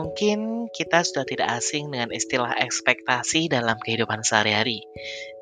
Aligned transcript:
Mungkin 0.00 0.72
kita 0.72 1.04
sudah 1.04 1.28
tidak 1.28 1.60
asing 1.60 1.92
dengan 1.92 2.08
istilah 2.08 2.56
ekspektasi 2.56 3.52
dalam 3.52 3.76
kehidupan 3.76 4.24
sehari-hari. 4.24 4.80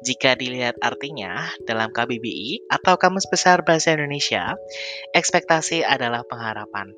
Jika 0.03 0.34
dilihat 0.34 0.82
artinya 0.82 1.46
dalam 1.62 1.95
KBBI 1.95 2.66
atau 2.66 2.98
Kamus 2.98 3.30
Besar 3.30 3.62
Bahasa 3.62 3.95
Indonesia, 3.95 4.59
ekspektasi 5.14 5.86
adalah 5.86 6.27
pengharapan. 6.27 6.91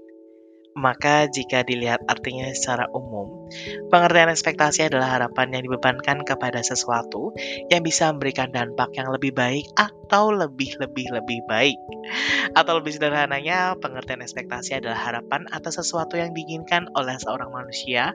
Maka 0.78 1.26
jika 1.26 1.66
dilihat 1.66 2.06
artinya 2.06 2.46
secara 2.54 2.86
umum, 2.94 3.50
pengertian 3.90 4.30
ekspektasi 4.30 4.86
adalah 4.86 5.18
harapan 5.18 5.58
yang 5.58 5.62
dibebankan 5.66 6.22
kepada 6.22 6.62
sesuatu 6.62 7.34
yang 7.68 7.82
bisa 7.82 8.14
memberikan 8.14 8.54
dampak 8.54 8.94
yang 8.94 9.10
lebih 9.10 9.34
baik 9.34 9.66
atau 9.74 10.30
lebih-lebih-lebih 10.30 11.40
baik. 11.50 11.78
Atau 12.54 12.78
lebih 12.78 12.94
sederhananya, 12.94 13.74
pengertian 13.82 14.22
ekspektasi 14.22 14.78
adalah 14.78 14.98
harapan 14.98 15.50
atas 15.50 15.82
sesuatu 15.82 16.14
yang 16.14 16.30
diinginkan 16.30 16.86
oleh 16.94 17.18
seorang 17.18 17.50
manusia 17.50 18.14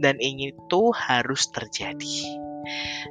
dan 0.00 0.16
ingin 0.24 0.56
itu 0.56 0.82
harus 0.96 1.52
terjadi. 1.52 2.40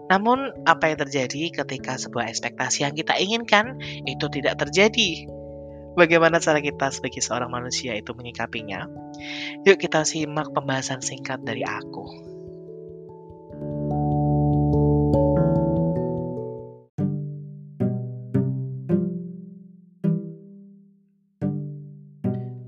Namun, 0.10 0.54
apa 0.66 0.94
yang 0.94 1.00
terjadi 1.06 1.62
ketika 1.62 1.98
sebuah 1.98 2.30
ekspektasi 2.30 2.86
yang 2.86 2.94
kita 2.98 3.18
inginkan 3.18 3.78
itu 4.06 4.26
tidak 4.30 4.62
terjadi? 4.62 5.39
Bagaimana 6.00 6.40
cara 6.40 6.64
kita 6.64 6.96
sebagai 6.96 7.20
seorang 7.20 7.52
manusia 7.52 7.92
itu 7.92 8.16
menyikapinya? 8.16 8.88
Yuk 9.68 9.76
kita 9.76 10.08
simak 10.08 10.48
pembahasan 10.56 11.04
singkat 11.04 11.44
dari 11.44 11.68
aku. 11.68 12.08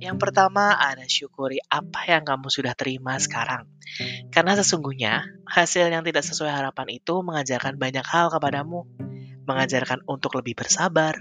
Yang 0.04 0.18
pertama 0.20 0.76
ada 0.76 1.08
syukuri 1.08 1.64
apa 1.72 2.12
yang 2.12 2.28
kamu 2.28 2.52
sudah 2.52 2.76
terima 2.76 3.16
sekarang. 3.16 3.64
Karena 4.28 4.60
sesungguhnya, 4.60 5.24
hasil 5.48 5.88
yang 5.88 6.04
tidak 6.04 6.28
sesuai 6.28 6.52
harapan 6.52 7.00
itu 7.00 7.24
mengajarkan 7.24 7.80
banyak 7.80 8.04
hal 8.04 8.28
kepadamu 8.28 8.84
mengajarkan 9.52 10.08
untuk 10.08 10.40
lebih 10.40 10.56
bersabar, 10.56 11.20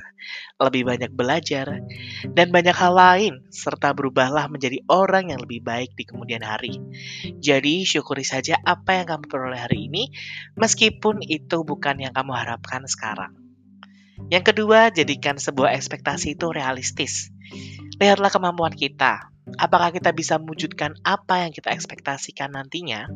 lebih 0.62 0.86
banyak 0.86 1.10
belajar, 1.10 1.82
dan 2.30 2.48
banyak 2.54 2.72
hal 2.72 2.94
lain, 2.94 3.34
serta 3.50 3.90
berubahlah 3.90 4.46
menjadi 4.46 4.80
orang 4.86 5.34
yang 5.34 5.42
lebih 5.42 5.66
baik 5.66 5.98
di 5.98 6.06
kemudian 6.06 6.46
hari. 6.46 6.78
Jadi, 7.42 7.82
syukuri 7.82 8.22
saja 8.22 8.54
apa 8.62 9.02
yang 9.02 9.06
kamu 9.10 9.24
peroleh 9.26 9.60
hari 9.60 9.90
ini, 9.90 10.14
meskipun 10.54 11.26
itu 11.26 11.66
bukan 11.66 11.98
yang 11.98 12.14
kamu 12.14 12.32
harapkan 12.32 12.86
sekarang. 12.86 13.34
Yang 14.30 14.54
kedua, 14.54 14.94
jadikan 14.94 15.42
sebuah 15.42 15.74
ekspektasi 15.74 16.38
itu 16.38 16.46
realistis. 16.54 17.34
Lihatlah 18.00 18.32
kemampuan 18.32 18.72
kita, 18.72 19.28
apakah 19.60 19.92
kita 19.92 20.08
bisa 20.16 20.40
mewujudkan 20.40 20.96
apa 21.04 21.44
yang 21.44 21.52
kita 21.52 21.68
ekspektasikan 21.68 22.56
nantinya? 22.56 23.12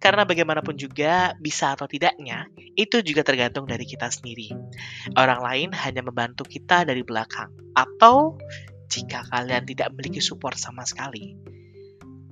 Karena 0.00 0.24
bagaimanapun 0.24 0.72
juga, 0.80 1.36
bisa 1.36 1.76
atau 1.76 1.84
tidaknya, 1.84 2.48
itu 2.80 3.04
juga 3.04 3.20
tergantung 3.20 3.68
dari 3.68 3.84
kita 3.84 4.08
sendiri. 4.08 4.56
Orang 5.20 5.44
lain 5.44 5.68
hanya 5.76 6.00
membantu 6.00 6.48
kita 6.48 6.88
dari 6.88 7.04
belakang. 7.04 7.52
Atau, 7.76 8.40
jika 8.88 9.28
kalian 9.28 9.68
tidak 9.68 9.92
memiliki 9.92 10.24
support 10.24 10.56
sama 10.56 10.88
sekali, 10.88 11.36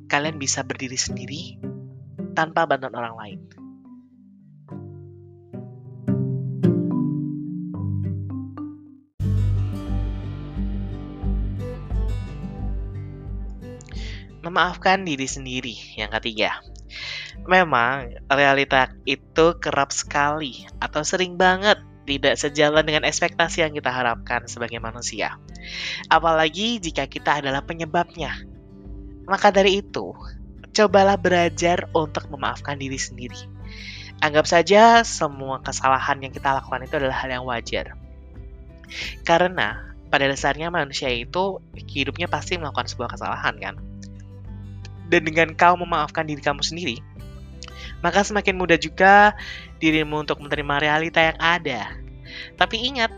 kalian 0.08 0.40
bisa 0.40 0.64
berdiri 0.64 0.96
sendiri 0.96 1.60
tanpa 2.32 2.64
bantuan 2.64 2.96
orang 2.96 3.14
lain. 3.20 3.40
Memaafkan 14.44 15.02
diri 15.02 15.24
sendiri. 15.24 15.74
Yang 15.96 16.20
ketiga, 16.20 16.60
memang 17.48 18.20
realita 18.28 18.92
itu 19.08 19.56
kerap 19.58 19.90
sekali 19.90 20.68
atau 20.78 21.02
sering 21.02 21.40
banget 21.40 21.80
tidak 22.04 22.36
sejalan 22.36 22.84
dengan 22.84 23.08
ekspektasi 23.08 23.64
yang 23.64 23.72
kita 23.72 23.88
harapkan 23.88 24.44
sebagai 24.44 24.76
manusia. 24.76 25.40
Apalagi 26.12 26.76
jika 26.78 27.08
kita 27.08 27.40
adalah 27.40 27.64
penyebabnya. 27.64 28.44
Maka 29.24 29.48
dari 29.48 29.80
itu, 29.80 30.12
cobalah 30.76 31.16
belajar 31.16 31.88
untuk 31.96 32.28
memaafkan 32.28 32.76
diri 32.76 33.00
sendiri. 33.00 33.48
Anggap 34.20 34.44
saja 34.44 35.00
semua 35.00 35.64
kesalahan 35.64 36.20
yang 36.20 36.32
kita 36.32 36.60
lakukan 36.60 36.84
itu 36.84 36.94
adalah 37.00 37.16
hal 37.24 37.30
yang 37.32 37.44
wajar. 37.48 37.96
Karena 39.24 39.96
pada 40.12 40.28
dasarnya 40.28 40.68
manusia 40.68 41.08
itu 41.08 41.58
hidupnya 41.88 42.28
pasti 42.28 42.60
melakukan 42.60 42.86
sebuah 42.86 43.16
kesalahan 43.16 43.56
kan 43.58 43.74
dan 45.08 45.24
dengan 45.24 45.52
kau 45.52 45.76
memaafkan 45.76 46.24
diri 46.24 46.40
kamu 46.40 46.60
sendiri, 46.60 46.96
maka 48.04 48.24
semakin 48.24 48.56
mudah 48.56 48.76
juga 48.76 49.32
dirimu 49.80 50.24
untuk 50.24 50.40
menerima 50.40 50.74
realita 50.80 51.20
yang 51.20 51.38
ada. 51.40 51.96
Tapi 52.56 52.76
ingat, 52.92 53.12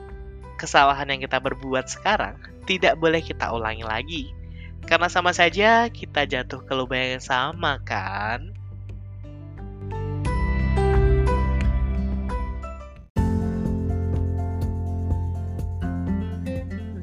kesalahan 0.56 1.10
yang 1.12 1.20
kita 1.22 1.38
berbuat 1.38 1.86
sekarang 1.90 2.36
tidak 2.66 2.98
boleh 2.98 3.22
kita 3.22 3.50
ulangi 3.54 3.86
lagi. 3.86 4.22
Karena 4.86 5.10
sama 5.10 5.34
saja 5.34 5.90
kita 5.90 6.26
jatuh 6.26 6.62
ke 6.62 6.72
lubang 6.74 7.18
yang 7.18 7.22
sama, 7.22 7.82
kan? 7.82 8.54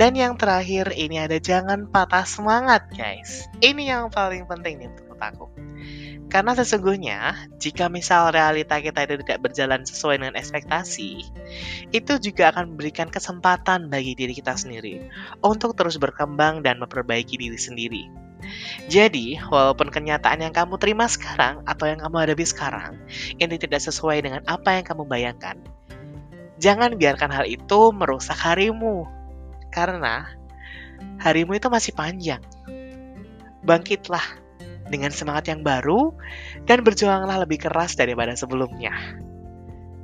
Dan 0.04 0.20
yang 0.20 0.36
terakhir 0.36 0.92
ini 1.00 1.16
ada 1.16 1.40
jangan 1.40 1.88
patah 1.88 2.28
semangat 2.28 2.92
guys. 2.92 3.48
Ini 3.64 3.88
yang 3.88 4.12
paling 4.12 4.44
penting 4.52 4.84
nih 4.84 4.92
untuk 4.92 5.16
aku. 5.16 5.48
Karena 6.28 6.52
sesungguhnya, 6.60 7.48
jika 7.56 7.88
misal 7.88 8.36
realita 8.36 8.84
kita 8.84 9.08
itu 9.08 9.24
tidak 9.24 9.40
berjalan 9.48 9.88
sesuai 9.88 10.20
dengan 10.20 10.36
ekspektasi, 10.36 11.24
itu 11.96 12.14
juga 12.20 12.52
akan 12.52 12.76
memberikan 12.76 13.08
kesempatan 13.08 13.88
bagi 13.88 14.12
diri 14.12 14.36
kita 14.36 14.60
sendiri 14.60 15.08
untuk 15.40 15.72
terus 15.72 15.96
berkembang 15.96 16.68
dan 16.68 16.84
memperbaiki 16.84 17.40
diri 17.40 17.56
sendiri. 17.56 18.04
Jadi, 18.92 19.40
walaupun 19.40 19.88
kenyataan 19.88 20.44
yang 20.44 20.52
kamu 20.52 20.84
terima 20.84 21.08
sekarang 21.08 21.64
atau 21.64 21.88
yang 21.88 22.04
kamu 22.04 22.28
hadapi 22.28 22.44
sekarang 22.44 23.00
ini 23.40 23.56
tidak 23.56 23.80
sesuai 23.80 24.20
dengan 24.20 24.44
apa 24.52 24.76
yang 24.76 24.84
kamu 24.84 25.08
bayangkan, 25.08 25.56
jangan 26.60 27.00
biarkan 27.00 27.32
hal 27.32 27.48
itu 27.48 27.96
merusak 27.96 28.36
harimu 28.36 29.23
karena 29.74 30.30
harimu 31.18 31.58
itu 31.58 31.68
masih 31.74 31.98
panjang. 31.98 32.42
Bangkitlah 33.66 34.24
dengan 34.94 35.10
semangat 35.10 35.50
yang 35.50 35.66
baru 35.66 36.14
dan 36.70 36.86
berjuanglah 36.86 37.42
lebih 37.42 37.66
keras 37.66 37.98
daripada 37.98 38.38
sebelumnya. 38.38 38.94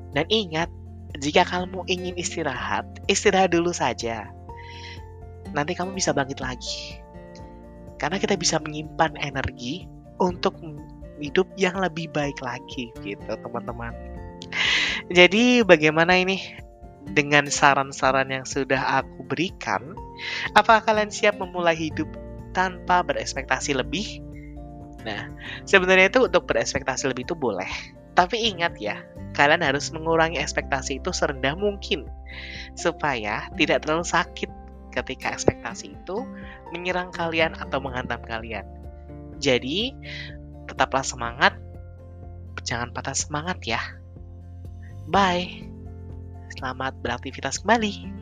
Dan 0.09 0.25
ingat, 0.33 0.73
jika 1.21 1.45
kamu 1.45 1.85
ingin 1.85 2.17
istirahat, 2.17 2.85
istirahat 3.05 3.53
dulu 3.53 3.69
saja. 3.69 4.25
Nanti 5.53 5.77
kamu 5.77 5.93
bisa 5.93 6.17
bangkit 6.17 6.41
lagi. 6.41 6.97
Karena 8.01 8.17
kita 8.17 8.33
bisa 8.39 8.57
menyimpan 8.57 9.19
energi 9.21 9.85
untuk 10.17 10.57
hidup 11.19 11.51
yang 11.59 11.77
lebih 11.77 12.09
baik 12.09 12.39
lagi 12.39 12.89
gitu, 13.03 13.31
teman-teman. 13.43 13.91
Jadi 15.11 15.61
bagaimana 15.67 16.15
ini 16.15 16.39
dengan 17.13 17.47
saran-saran 17.47 18.29
yang 18.29 18.45
sudah 18.45 19.01
aku 19.01 19.25
berikan, 19.25 19.95
apakah 20.53 20.83
kalian 20.83 21.09
siap 21.09 21.39
memulai 21.39 21.75
hidup 21.75 22.07
tanpa 22.51 23.01
berekspektasi 23.05 23.77
lebih? 23.77 24.21
Nah, 25.07 25.31
sebenarnya 25.63 26.11
itu 26.11 26.27
untuk 26.27 26.43
berekspektasi 26.49 27.07
lebih 27.07 27.23
itu 27.23 27.35
boleh. 27.37 27.69
Tapi 28.13 28.51
ingat 28.51 28.75
ya, 28.83 28.99
kalian 29.31 29.63
harus 29.63 29.87
mengurangi 29.95 30.43
ekspektasi 30.43 30.99
itu 30.99 31.15
serendah 31.15 31.55
mungkin 31.55 32.03
supaya 32.75 33.47
tidak 33.55 33.87
terlalu 33.87 34.03
sakit 34.03 34.51
ketika 34.91 35.31
ekspektasi 35.31 35.95
itu 35.95 36.27
menyerang 36.75 37.13
kalian 37.15 37.55
atau 37.55 37.79
menghantam 37.79 38.19
kalian. 38.27 38.67
Jadi, 39.39 39.95
tetaplah 40.67 41.05
semangat, 41.05 41.55
jangan 42.67 42.91
patah 42.91 43.15
semangat 43.15 43.63
ya. 43.63 43.79
Bye. 45.07 45.68
Selamat 46.59 46.91
beraktivitas 46.99 47.63
kembali. 47.63 48.18